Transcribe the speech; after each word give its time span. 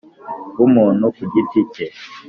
W 0.59 0.61
umuntu 0.67 1.03
ku 1.15 1.23
giti 1.31 1.61
ke 1.73 1.85